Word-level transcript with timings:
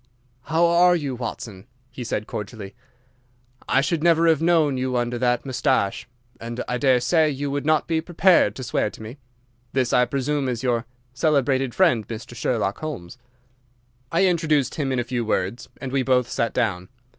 "How 0.45 0.65
are 0.65 0.95
you, 0.95 1.13
Watson?" 1.13 1.67
said 2.01 2.21
he, 2.23 2.25
cordially. 2.25 2.73
"I 3.69 3.81
should 3.81 4.01
never 4.01 4.25
have 4.27 4.41
known 4.41 4.75
you 4.75 4.97
under 4.97 5.19
that 5.19 5.45
moustache, 5.45 6.07
and 6.39 6.63
I 6.67 6.79
daresay 6.79 7.29
you 7.29 7.51
would 7.51 7.67
not 7.67 7.85
be 7.87 8.01
prepared 8.01 8.55
to 8.55 8.63
swear 8.63 8.89
to 8.89 9.01
me. 9.03 9.19
This 9.73 9.93
I 9.93 10.05
presume 10.05 10.49
is 10.49 10.63
your 10.63 10.87
celebrated 11.13 11.75
friend, 11.75 12.07
Mr. 12.07 12.33
Sherlock 12.35 12.79
Holmes?" 12.79 13.19
I 14.11 14.25
introduced 14.25 14.73
him 14.73 14.91
in 14.91 14.97
a 14.97 15.03
few 15.03 15.23
words, 15.23 15.69
and 15.79 15.91
we 15.91 16.01
both 16.01 16.27
sat 16.27 16.51
down. 16.55 16.89